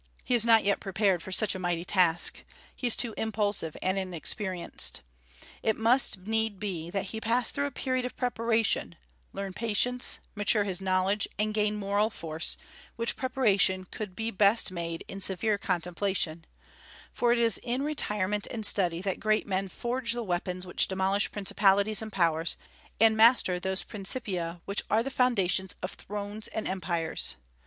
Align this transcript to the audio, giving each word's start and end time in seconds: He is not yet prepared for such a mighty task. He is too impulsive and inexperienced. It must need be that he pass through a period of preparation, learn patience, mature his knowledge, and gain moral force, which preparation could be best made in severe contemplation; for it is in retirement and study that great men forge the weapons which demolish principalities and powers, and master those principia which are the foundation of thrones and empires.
He 0.25 0.33
is 0.33 0.43
not 0.43 0.63
yet 0.63 0.79
prepared 0.79 1.21
for 1.21 1.31
such 1.31 1.53
a 1.53 1.59
mighty 1.59 1.85
task. 1.85 2.43
He 2.75 2.87
is 2.87 2.95
too 2.95 3.13
impulsive 3.17 3.77
and 3.83 3.99
inexperienced. 3.99 5.01
It 5.61 5.77
must 5.77 6.17
need 6.17 6.59
be 6.59 6.89
that 6.89 7.11
he 7.13 7.21
pass 7.21 7.51
through 7.51 7.67
a 7.67 7.71
period 7.71 8.03
of 8.03 8.17
preparation, 8.17 8.95
learn 9.31 9.53
patience, 9.53 10.17
mature 10.33 10.63
his 10.63 10.81
knowledge, 10.81 11.27
and 11.37 11.53
gain 11.53 11.75
moral 11.75 12.09
force, 12.09 12.57
which 12.95 13.15
preparation 13.15 13.85
could 13.91 14.15
be 14.15 14.31
best 14.31 14.71
made 14.71 15.03
in 15.07 15.21
severe 15.21 15.59
contemplation; 15.59 16.45
for 17.13 17.31
it 17.31 17.37
is 17.37 17.59
in 17.61 17.83
retirement 17.83 18.47
and 18.49 18.65
study 18.65 19.03
that 19.03 19.19
great 19.19 19.45
men 19.45 19.69
forge 19.69 20.13
the 20.13 20.23
weapons 20.23 20.65
which 20.65 20.87
demolish 20.87 21.31
principalities 21.31 22.01
and 22.01 22.11
powers, 22.11 22.57
and 22.99 23.15
master 23.15 23.59
those 23.59 23.83
principia 23.83 24.61
which 24.65 24.81
are 24.89 25.03
the 25.03 25.11
foundation 25.11 25.67
of 25.83 25.91
thrones 25.93 26.47
and 26.47 26.67
empires. 26.67 27.35